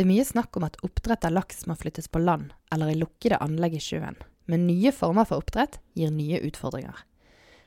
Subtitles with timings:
[0.00, 2.94] Det er mye snakk om at oppdrett av laks må flyttes på land eller i
[2.96, 4.14] lukkede anlegg i sjøen.
[4.48, 7.02] Men nye former for oppdrett gir nye utfordringer.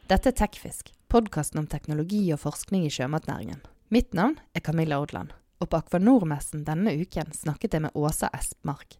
[0.09, 3.61] Dette er Tekfisk, podkasten om teknologi og forskning i sjømatnæringen.
[3.93, 5.29] Mitt navn er Camilla Odland,
[5.61, 8.97] og på Akvanor-messen denne uken snakket jeg med Åsa Espmark.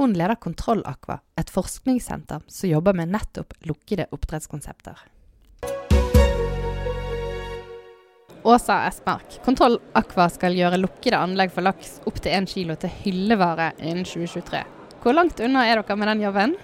[0.00, 4.96] Hun leder Kontroll Aqua, et forskningssenter som jobber med nettopp lukkede oppdrettskonsepter.
[8.42, 12.90] Åsa Espmark, Kontroll Aqua skal gjøre lukkede anlegg for laks opp til 1 kg til
[13.04, 14.62] hyllevare innen 2023.
[15.02, 16.54] Hvor langt unna er dere med den jobben?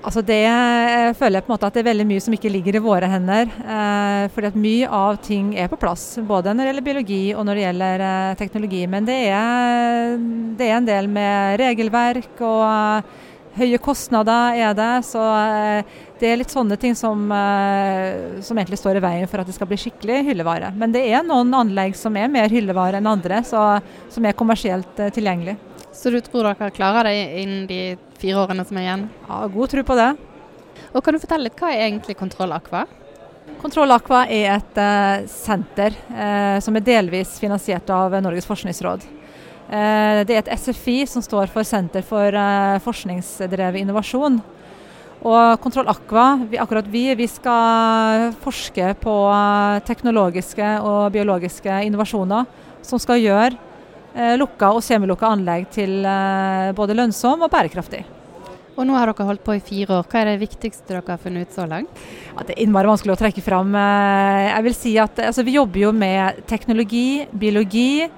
[0.00, 2.52] Altså det jeg føler jeg på en måte at det er veldig mye som ikke
[2.52, 3.50] ligger i våre hender.
[3.50, 7.44] Eh, fordi at mye av ting er på plass, både når det gjelder biologi og
[7.44, 8.84] når det gjelder eh, teknologi.
[8.94, 10.14] Men det er,
[10.56, 13.26] det er, en del med regelverk og eh,
[13.60, 14.92] høye kostnader er det.
[15.06, 19.42] Så eh, det er litt sånne ting som, eh, som, egentlig står i veien for
[19.42, 20.72] at det skal bli skikkelig hyllevare.
[20.76, 23.64] Men det er noen anlegg som er mer hyllevare enn andre, så,
[24.12, 25.58] som er kommersielt eh, tilgjengelig.
[25.96, 27.82] Så du tror dere klarer det innen de
[28.20, 29.06] fire årene som er igjen?
[29.28, 30.10] Ja, god tro på det.
[30.90, 32.86] Og Kan du fortelle litt, hva er egentlig Kontroll Aqua?
[33.60, 39.04] Kontroll Aqua er et uh, senter uh, som er delvis finansiert av Norges forskningsråd.
[39.70, 42.34] Uh, det er et SFI som står for Senter for
[42.82, 44.40] forskningsdrevet innovasjon.
[45.20, 49.16] Og Kontroll Aqua, vi, akkurat vi, vi skal forske på
[49.84, 52.48] teknologiske og biologiske innovasjoner
[52.88, 53.58] som skal gjøre
[54.10, 58.02] Eh, lukka og semilukka anlegg til eh, både lønnsom og bærekraftig.
[58.74, 60.06] Og Nå har dere holdt på i fire år.
[60.08, 62.00] Hva er det viktigste dere har funnet ut så langt?
[62.32, 63.70] Ja, det er innmari vanskelig å trekke fram.
[63.78, 68.08] Eh, jeg vil si at altså, Vi jobber jo med teknologi, biologi.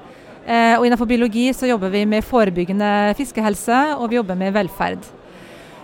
[0.43, 5.05] Og Innenfor biologi så jobber vi med forebyggende fiskehelse, og vi jobber med velferd.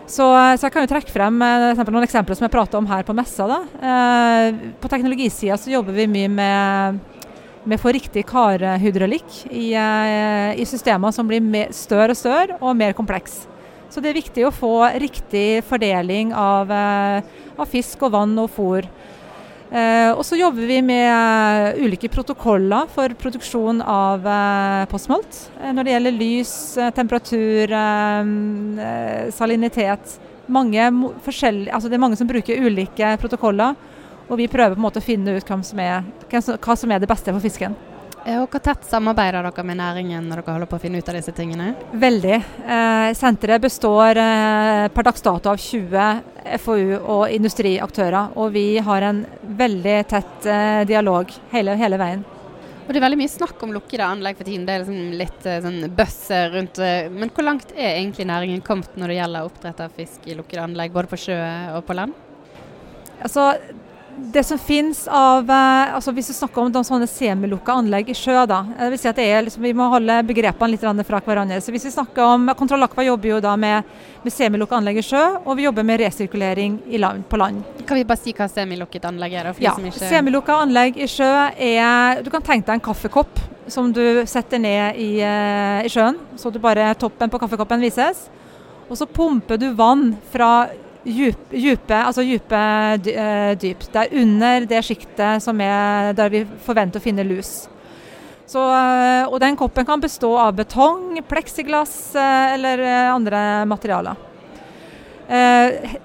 [0.08, 3.14] Så, så jeg kan jo trekke frem noen eksempler som jeg prata om her på
[3.14, 3.46] messa.
[3.46, 3.60] Da.
[4.82, 11.12] På teknologisida så jobber vi mye med å få riktig karhydraulikk i, eh, i systemer
[11.12, 13.46] som blir større og større og mer kompleks.
[13.90, 17.22] Så det er viktig å få riktig fordeling av, eh,
[17.58, 18.88] av fisk og vann og fôr.
[19.68, 24.24] Eh, og så jobber vi med ulike protokoller for produksjon av
[24.88, 25.42] postmalt.
[25.60, 27.74] Eh, når det gjelder lys, eh, temperatur,
[29.36, 30.16] salinitet.
[30.48, 33.76] Altså det er mange som bruker ulike protokoller.
[34.28, 37.00] Og vi prøver på en måte å finne ut hva som er, hva som er
[37.00, 37.76] det beste for fisken.
[38.28, 41.16] Og Hvor tett samarbeider dere med næringen når dere holder på å finne ut av
[41.16, 41.70] disse tingene?
[41.92, 42.34] Veldig.
[42.74, 48.34] Eh, senteret består eh, per dags dato av 20 FoU og industriaktører.
[48.36, 49.22] Og vi har en
[49.58, 52.26] veldig tett eh, dialog hele, hele, veien.
[52.86, 54.64] Og Det er veldig mye snakk om lukkede anlegg for tiden.
[54.68, 56.20] Det er liksom litt eh, sånn buzz
[56.54, 60.28] rundt eh, Men hvor langt er egentlig næringen kommet når det gjelder oppdrett av fisk
[60.28, 61.38] i lukkede anlegg, både på sjø
[61.76, 62.16] og på land?
[63.18, 63.50] Altså,
[64.18, 68.16] det som finnes av eh, altså Hvis du snakker om de sånne semilukka anlegg i
[68.16, 71.60] sjø, da, Det vil si at det liksom, vi må holde begrepene litt fra hverandre.
[71.62, 73.84] Så hvis vi snakker om, Kontroll Aqua jobber jo da med,
[74.22, 77.62] med semilukka anlegg i sjø, og vi jobber med resirkulering land, på land.
[77.86, 79.52] Kan vi bare si hva semilukket anlegg er?
[79.62, 80.08] ja, ikke...
[80.10, 84.96] Semilukka anlegg i sjø er Du kan tenke deg en kaffekopp som du setter ned
[84.96, 88.26] i, uh, i sjøen, så du bare toppen på kaffekoppen vises.
[88.88, 90.68] Og så pumper du vann fra
[91.04, 92.58] Djupe, altså djupe
[93.12, 93.84] eh, dyp.
[93.92, 97.68] Det er under det sjiktet som er der vi forventer å finne lus.
[98.48, 102.82] Så, eh, og den koppen kan bestå av betong, pleksiglass eh, eller
[103.12, 104.16] andre materialer.
[105.28, 105.96] Eh,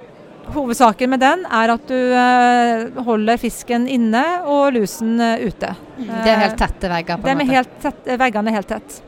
[0.53, 5.71] hovedsaken med den er at du holder fisken inne og lusen ute.
[5.95, 7.21] Mm, det er helt tette vegger?
[7.21, 7.55] på en måte?
[7.55, 8.99] Helt tett, veggene er helt tett.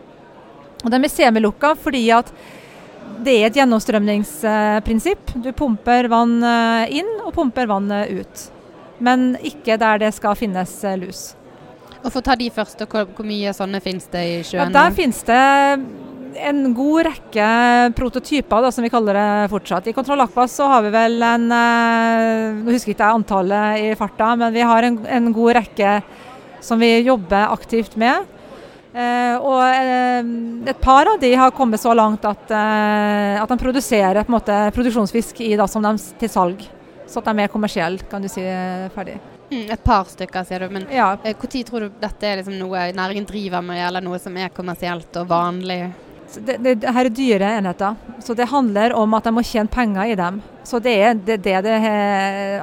[0.85, 2.31] Og den er semilukka fordi at
[3.25, 5.33] det er et gjennomstrømningsprinsipp.
[5.41, 8.45] Du pumper vann eh, inn og pumper vann ut.
[9.03, 11.27] Men ikke der det skal finnes eh, lus.
[12.03, 14.67] Og For å ta de først, hvor, hvor mye sånne finnes det i sjøen?
[14.67, 15.41] Ja, der finnes det
[16.35, 17.47] en god rekke
[17.95, 19.87] prototyper, da, som vi kaller det fortsatt.
[19.87, 23.89] I Kontroll Aqua så har vi vel en eh, Nå husker ikke jeg antallet i
[23.97, 25.97] farta, men vi har en, en god rekke
[26.65, 28.25] som vi jobber aktivt med.
[28.95, 30.27] Uh, og uh,
[30.71, 34.37] et par av de har kommet så langt at, uh, at de produserer på en
[34.37, 36.63] måte, produksjonsfisk i, da, som de til salg.
[37.05, 38.45] Så at de er mer kommersielle, kan du si,
[38.95, 39.17] ferdig.
[39.51, 40.71] Mm, et par stykker, sier du.
[40.71, 41.09] Men når ja.
[41.67, 45.27] tror du dette er liksom noe næringen driver med, eller noe som er kommersielt og
[45.29, 45.81] vanlig?
[46.35, 49.71] Det, det, det, her er dyre enheter, så det handler om at de må tjene
[49.71, 50.39] penger i dem.
[50.65, 51.77] Så det er det det, det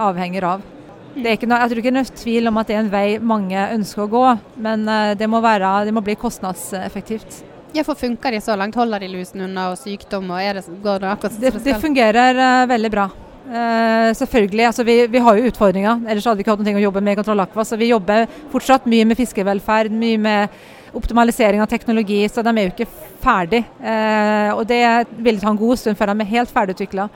[0.00, 0.64] avhenger av.
[1.12, 3.64] Noe, jeg tror ikke det er noe tvil om at det er en vei mange
[3.76, 4.26] ønsker å gå,
[4.64, 7.42] men eh, det må, være, det må bli kostnadseffektivt.
[7.72, 8.76] Ja, for Funker de så langt?
[8.76, 10.28] Holder de lusen unna og sykdom?
[10.30, 13.06] og det, går det akkurat det, det, fungerer uh, veldig bra.
[13.46, 16.84] Uh, selvfølgelig, altså vi, vi, har jo utfordringer, ellers hadde vi ikke hatt noe å
[16.84, 17.64] jobbe med i Kontroll Aqua.
[17.64, 20.60] Så vi jobber fortsatt mye med fiskevelferd, mye med
[20.92, 22.90] optimalisering av teknologi, så de er jo ikke
[23.24, 23.62] ferdig.
[23.80, 24.82] Uh, og det
[25.24, 27.08] vil ta en god stund før de er helt ferdigutvikla.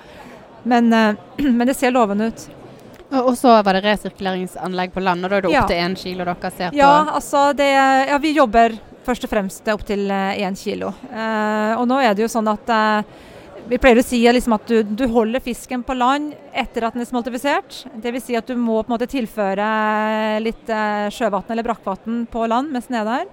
[0.64, 0.88] Men,
[1.58, 2.49] men, det ser lovende ut.
[3.22, 5.64] Og så var det resirkuleringsanlegg på land, og da er det opp ja.
[5.70, 6.78] til én kilo dere ser på?
[6.78, 8.76] Ja, altså det, ja, vi jobber
[9.06, 10.92] først og fremst opp til én kilo.
[11.12, 13.24] Uh, og nå er det jo sånn at uh,
[13.66, 17.02] vi pleier å si liksom at du, du, holder fisken på land etter at den
[17.02, 17.80] er smoltifisert.
[18.02, 18.28] Dvs.
[18.28, 19.66] Si at du må på en måte tilføre
[20.42, 23.26] litt uh, sjøvann eller brakkvann på land mens den er der.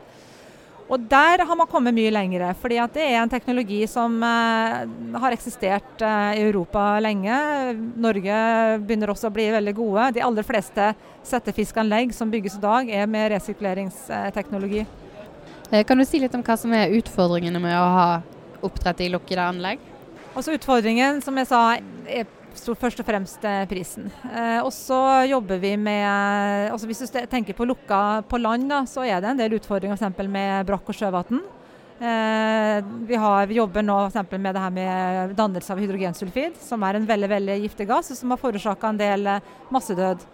[0.92, 4.82] Og der har man kommet mye lengre, fordi det er en teknologi som eh,
[5.24, 7.38] har eksistert eh, i Europa lenge.
[8.04, 8.40] Norge
[8.84, 10.10] begynner også å bli veldig gode.
[10.18, 10.92] De aller fleste
[11.24, 14.84] settefiskanlegg som bygges i dag, er med resirkuleringsteknologi.
[15.72, 18.08] Eh, kan du si litt om hva som er utfordringene med å ha
[18.64, 19.90] oppdrett i lukkede anlegg?
[20.34, 21.78] Altså Utfordringen, som jeg sa,
[22.10, 24.12] er først og fremst eh, prisen.
[24.30, 28.84] Eh, og så jobber vi med altså Hvis du tenker på lukka på land, da,
[28.90, 30.28] så er det en del utfordringer f.eks.
[30.28, 31.44] med brakk og sjøvann.
[32.04, 33.18] Vi, vi,
[33.48, 37.30] vi, jobber nå for med det her med dannelse av hydrogensulfid, som er en veldig
[37.32, 40.26] veldig giftig gass som har forårsaka en del eh, massedød.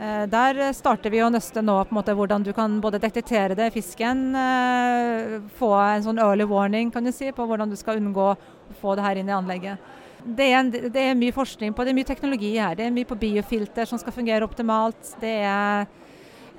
[0.00, 3.56] Eh, der starter vi å nøste nå på en måte hvordan du kan både detektere
[3.58, 7.76] det i fisken, eh, få en sånn early warning kan du si, på hvordan du
[7.76, 9.90] skal unngå å få det her inn i anlegget.
[10.24, 12.76] Det er, en, det er, mye forskning på, det er mye teknologi her.
[12.76, 15.14] Det er mye på biofilter som skal fungere optimalt.
[15.20, 15.86] Det er,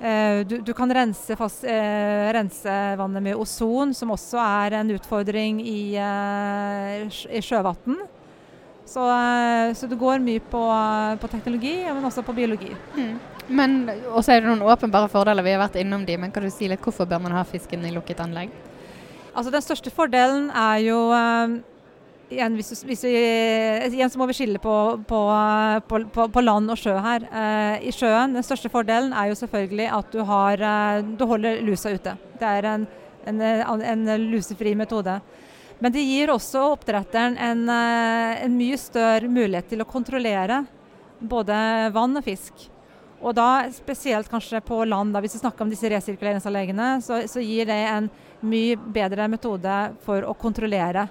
[0.00, 4.90] eh, du, du, kan rense, fast, eh, rense, vannet med ozon, som også er en
[4.96, 8.02] utfordring i, eh, i sjøvann.
[8.84, 10.62] Så, eh, så, det går mye på,
[11.20, 12.74] på, teknologi, men også på biologi.
[12.96, 13.14] Mm.
[13.48, 13.78] Men
[14.12, 15.44] også er det noen åpenbare fordeler.
[15.46, 17.86] Vi har vært innom de, men kan du si litt hvorfor bør man ha fisken
[17.86, 18.52] i lukket anlegg?
[19.32, 21.60] Altså Den største fordelen er jo eh,
[22.32, 23.12] igjen, hvis, hvis vi,
[23.88, 24.74] igjen, så må vi skille på,
[25.08, 25.20] på,
[25.88, 27.26] på, på land og sjø her.
[27.28, 31.62] Eh, I sjøen, Den største fordelen er jo selvfølgelig at du, har, eh, du holder
[31.66, 32.16] lusa ute.
[32.40, 32.88] Det er en,
[33.30, 33.40] en,
[33.94, 35.20] en, lusefri metode.
[35.82, 40.62] Men det gir også oppdretteren en, eh, en mye større mulighet til å kontrollere
[41.18, 41.56] både
[41.94, 42.68] vann og fisk.
[43.22, 47.42] Og da spesielt kanskje på land, da, hvis vi snakker om disse resirkuleringsanleggene, så, så
[47.42, 48.10] gir det en
[48.42, 51.06] mye bedre metode for å kontrollere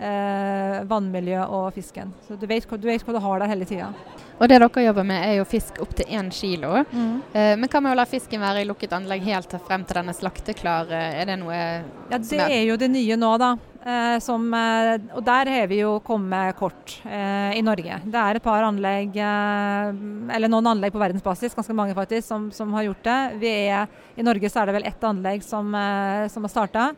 [0.00, 2.14] eh, vannmiljøet og fisken.
[2.26, 3.92] Så du vet, du vet hva du har der hele tida.
[4.38, 6.84] Og det dere jobber med er jo fisk opp til én kilo.
[6.92, 7.14] Mm.
[7.32, 10.12] Eh, men hva med å la fisken være i lukket anlegg helt frem til den
[10.12, 10.92] er slakteklar?
[10.94, 13.56] Er det noe Ja, Det er jo det nye nå, da.
[13.88, 18.00] Eh, som, eh, og der har vi jo kommet kort eh, i Norge.
[18.04, 19.92] Det er et par anlegg, eh,
[20.34, 23.20] eller noen anlegg på verdensbasis, ganske mange faktisk, som, som har gjort det.
[23.48, 23.86] Er,
[24.18, 25.70] I Norge så er det vel ett anlegg som,
[26.30, 26.88] som har starta.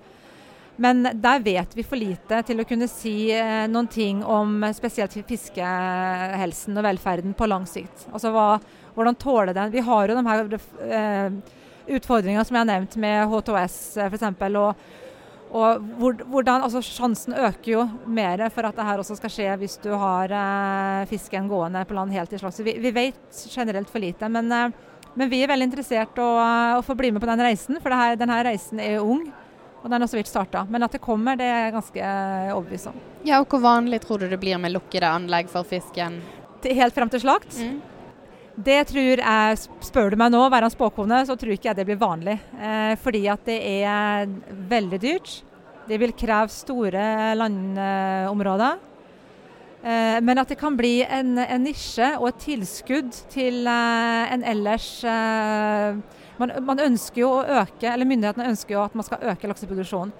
[0.81, 5.13] Men der vet vi for lite til å kunne si eh, noen ting om spesielt
[5.29, 8.07] fiskehelsen og velferden på lang sikt.
[8.09, 8.55] Altså hva,
[8.97, 9.75] hvordan tåler den?
[9.75, 10.57] Vi har jo de her
[10.89, 11.59] eh,
[11.99, 14.25] utfordringene som jeg har nevnt med H2S eh, f.eks.
[15.51, 15.91] Og, og
[16.31, 19.91] hvordan, altså Sjansen øker jo mer for at det her også skal skje hvis du
[19.93, 22.63] har eh, fisken gående på land helt i slags.
[22.65, 24.33] Vi, vi, vet generelt for lite.
[24.33, 24.71] Men, eh,
[25.13, 26.33] men vi er veldig interessert i å,
[26.79, 29.27] å, få bli med på den reisen, for denne reisen er ung.
[29.81, 30.67] Og den har så vidt starta.
[30.69, 32.99] Men at det kommer, det er jeg ganske eh, overbevist om.
[33.25, 36.21] Ja, og Hvor vanlig tror du det blir med lukkede anlegg for fisken?
[36.61, 37.57] helt frem til slakt?
[37.57, 37.79] Mm.
[38.61, 41.87] Det tror jeg, Spør du meg nå, være en spåkone, så tror ikke jeg det
[41.89, 42.37] blir vanlig.
[42.61, 44.29] Eh, fordi at det er
[44.69, 45.33] veldig dyrt.
[45.89, 48.79] Det vil kreve store landområder.
[49.83, 54.43] Eh, men at det kan bli en, en nisje og et tilskudd til eh, en
[54.45, 56.01] ellers eh,
[56.41, 60.13] man, man, ønsker jo å øke, eller Myndighetene ønsker jo at man skal øke lakseproduksjonen.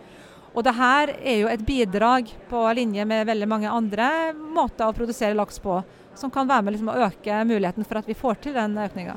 [0.51, 4.97] Og det her er jo et bidrag på linje med veldig mange andre måter å
[4.97, 5.77] produsere laks på,
[6.19, 9.15] som kan være med liksom å øke muligheten for at vi får til den økninga.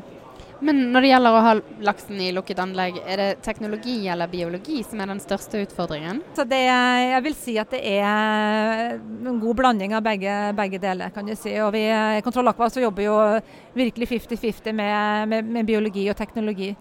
[0.64, 1.54] Men når det gjelder å ha
[1.84, 6.24] laksen i lukket anlegg, er det teknologi eller biologi som er den største utfordringen?
[6.40, 11.12] Det, jeg vil si at det er en god blanding av begge, begge deler.
[11.12, 11.54] kan du si.
[11.60, 13.20] Og vi I Kontroll Aqua så jobber jo
[13.76, 16.74] virkelig 50-50 med, med, med biologi og teknologi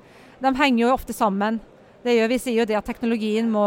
[0.42, 1.60] de henger jo ofte sammen.
[2.02, 3.62] Gjør, vi sier jo det at teknologien må,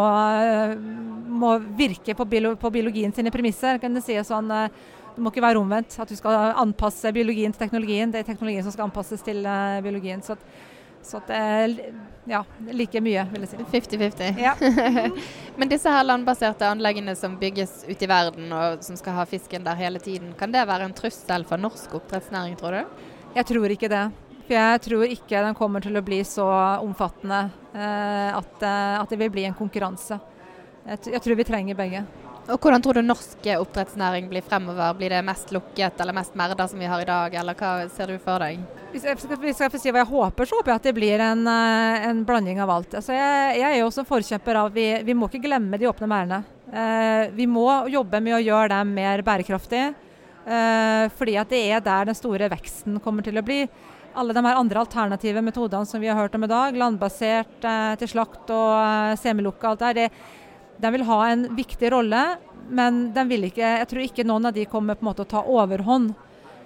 [1.40, 3.80] må virke på, biologien sine premisser.
[3.80, 4.70] kan du si sånn, eh,
[5.16, 5.96] Det må ikke være omvendt.
[6.00, 8.12] At du skal anpasse biologien til teknologien.
[8.12, 10.24] Det er teknologien som skal anpasses til uh, biologien.
[10.26, 10.36] Så,
[11.06, 11.78] så det er
[12.28, 12.42] ja,
[12.74, 13.70] like mye, vil jeg si.
[13.72, 14.42] 50-50.
[14.42, 14.56] Ja.
[15.60, 19.66] Men disse her landbaserte anleggene som bygges ute i verden, og som skal ha fisken
[19.66, 23.02] der hele tiden, kan det være en trussel for norsk oppdrettsnæring, tror du?
[23.36, 24.06] Jeg tror ikke det.
[24.46, 26.46] For jeg tror ikke den kommer til å bli så
[26.86, 30.20] omfattende eh, at, eh, at, det vil bli en konkurranse.
[30.86, 32.04] Jeg, jeg, tror vi trenger begge.
[32.46, 34.94] Og Hvordan tror du norsk oppdrettsnæring blir fremover?
[35.00, 38.12] Blir det mest lukket eller mest merder som vi har i dag, eller hva ser
[38.14, 38.60] du for deg?
[38.92, 40.94] Hvis jeg skal, hvis jeg skal si hva jeg håper, så håper jeg at det
[40.94, 42.94] blir en, eh, en blanding av alt.
[43.02, 46.12] Altså jeg, jeg, er jo også forkjemper av vi, vi må ikke glemme de åpne
[46.12, 46.44] merdene.
[46.70, 49.96] Eh, vi må jobbe med å gjøre dem mer bærekraftige.
[50.46, 53.64] Eh, fordi at det er der den store veksten kommer til å bli.
[54.16, 57.94] Alle de her andre alternative metodene som vi har hørt om i dag, landbasert eh,
[58.00, 60.44] til slakt og eh, semilukka, alt der, det,
[60.78, 62.24] de vil ha en viktig rolle,
[62.70, 66.14] men ikke, jeg tror ikke noen av de kommer på en måte å ta overhånd.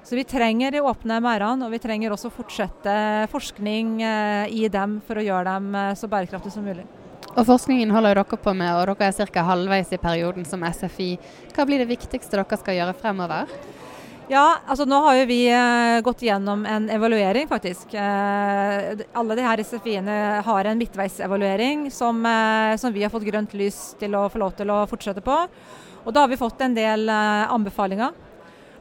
[0.04, 5.02] Så vi trenger de åpne merdene, og vi trenger også fortsette forskning eh, i dem
[5.06, 6.88] for å gjøre dem eh, så bærekraftige som mulig.
[7.36, 9.44] Og Forskningen holder dere på med, og dere er ca.
[9.52, 11.12] halvveis i perioden som SFI.
[11.54, 13.52] Hva blir det viktigste dere skal gjøre fremover?
[14.30, 17.96] Ja, altså nå har jo vi uh, gått gjennom en evaluering, faktisk.
[17.98, 23.56] Uh, alle de her SFI-ene har en midtveisevaluering som, uh, som, vi har fått grønt
[23.58, 25.40] lys til å få lov til å fortsette på.
[26.04, 28.14] Og da har vi fått en del anbefalinger.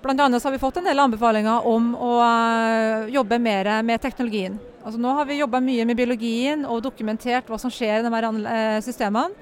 [0.05, 2.12] Blant annet har vi fått en del anbefalinger om å
[3.11, 4.61] jobbe mer med teknologien.
[4.85, 8.12] Altså nå har vi jobba mye med biologien og dokumentert hva som skjer i de
[8.14, 9.33] her systemene.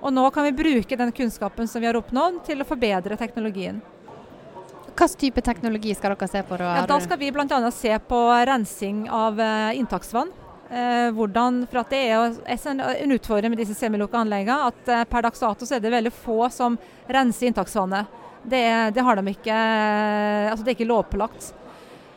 [0.00, 3.78] Og nå kan vi bruke den kunnskapen som vi har oppnådd til å forbedre teknologien.
[4.92, 6.56] Hvilken type teknologi skal dere se på?
[6.60, 7.70] Da, ja, da skal vi bl.a.
[7.72, 10.30] se på rensing av uh, inntaksvann.
[10.72, 15.40] Uh, hvordan, for Det er en utfordring med disse semilukka anleggene at uh, per dags
[15.40, 16.76] dato så er det veldig få som
[17.08, 18.20] renser inntaksvannet.
[18.42, 19.56] Det, det, har de ikke,
[20.50, 21.52] altså det er ikke lovpålagt.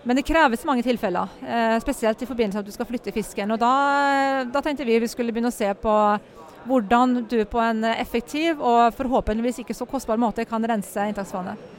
[0.03, 1.29] Men det kreves mange tilfeller,
[1.81, 3.53] spesielt i forbindelse med at du skal flytte fisken.
[3.53, 3.71] Og da,
[4.49, 5.93] da tenkte vi vi skulle begynne å se på
[6.65, 11.74] hvordan du på en effektiv og forhåpentligvis ikke så kostbar måte kan rense inntaksvannet.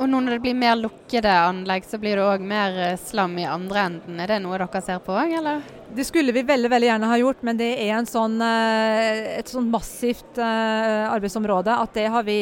[0.00, 3.34] Og nå når det blir mer lukkede anlegg, så blir det òg mer eh, slam
[3.36, 4.22] i andre enden.
[4.24, 5.60] Er det noe dere ser på òg, eller?
[5.92, 9.68] Det skulle vi veldig veldig gjerne ha gjort, men det er sånn, eh, et sånn
[9.68, 12.38] massivt eh, arbeidsområde at det har vi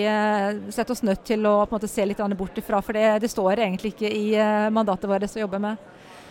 [0.70, 2.78] sett oss nødt til å måte, se litt bort ifra.
[2.84, 4.38] For det, det, står egentlig ikke i
[4.70, 5.86] mandatet vårt å jobbe med.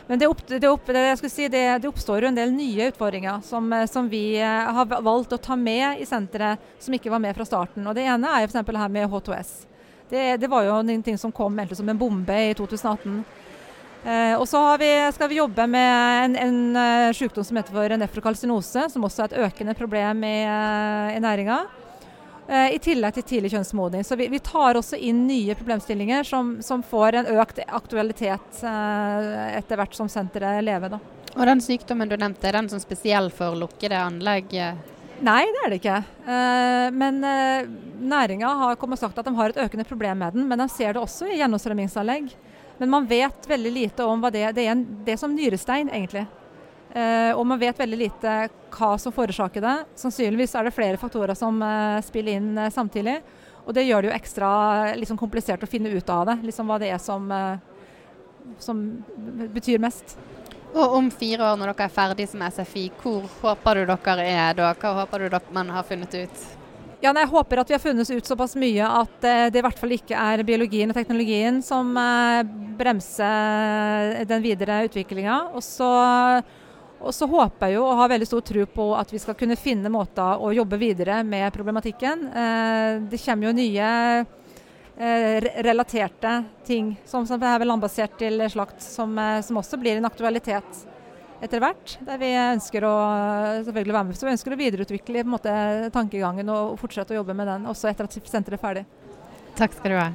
[0.07, 0.87] Men det, opp, det, opp,
[1.27, 5.59] si, det, oppstår jo en del nye utfordringer som, som, vi har valgt å ta
[5.59, 7.83] med i senteret, som ikke var med fra starten.
[7.83, 8.61] Og Det ene er f.eks.
[8.63, 9.66] her med H2S.
[10.09, 13.23] Det, det var jo en ting som kom egentlig som en bombe i 2018.
[14.05, 17.97] Eh, og så vi, skal vi jobbe med en, en uh, sykdom som heter for
[17.99, 21.65] nefrokalsinose, som også er et økende problem i, uh, i næringa.
[22.47, 24.05] Eh, I tillegg til tidlig kjønnsmodning.
[24.07, 29.57] Så vi, vi, tar også inn nye problemstillinger som, som får en økt aktualitet eh,
[29.57, 30.95] etter hvert som senteret lever.
[30.95, 31.01] Da.
[31.35, 34.55] Og Den sykdommen du nevnte, er den som spesiell for lukkede anlegg?
[35.25, 35.99] Nei, det er det ikke.
[36.27, 40.37] Uh, men uh, næringa har kommet og sagt at de har et økende problem med
[40.37, 40.45] den.
[40.49, 42.29] Men de ser det også i gjennomstrømmingsanlegg.
[42.77, 44.75] Men man vet veldig lite om hva det, det er.
[44.75, 46.27] En, det er som nyrestein, egentlig.
[46.93, 48.37] Uh, og man vet veldig lite
[48.77, 49.75] hva som forårsaker det.
[49.97, 51.59] Sannsynligvis er det flere faktorer som
[52.05, 53.17] spiller inn samtidig.
[53.67, 54.49] Og det gjør det jo ekstra
[54.95, 56.37] liksom, komplisert å finne ut av det.
[56.45, 57.25] Liksom hva det er som,
[58.63, 58.85] som
[59.57, 60.13] betyr mest.
[60.77, 64.57] Og om fire år, når dere er ferdig som SFI, hvor håper du dere er
[64.57, 64.69] da?
[64.77, 66.43] Hva håper du dere man har funnet ut?
[67.01, 69.77] Ja, jeg håper at vi har funnet ut såpass mye at eh, det i hvert
[69.81, 72.45] fall ikke er biologien og teknologien som eh,
[72.77, 75.39] bremser den videre utviklinga.
[75.57, 75.89] Og så,
[77.01, 79.57] og så håper jeg jo og har veldig stor tro på at vi skal kunne
[79.57, 82.25] finne måter å jobbe videre med problematikken.
[82.33, 84.36] Eh, det kommer jo nye Eh,
[84.97, 90.85] relaterte ting, som, som er landbasert til slakt, som, eh, som, også blir en aktualitet
[91.41, 91.97] etter hvert.
[92.07, 92.95] Der vi ønsker å
[93.67, 94.17] selvfølgelig være med.
[94.17, 95.53] Så vi ønsker å videreutvikle på en måte,
[95.93, 98.85] tankegangen og fortsette å jobbe med den, også etter at senteret er ferdig.
[99.57, 100.09] Takk skal du ha.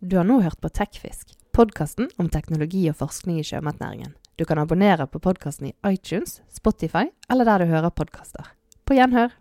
[0.00, 4.14] Du har nå hørt på Tekfisk, podkasten om teknologi og forskning i sjømatnæringen.
[4.40, 8.54] Du kan abonnere på podkasten i iTunes, Spotify eller der du hører podkaster.
[8.88, 9.34] På gjenhør.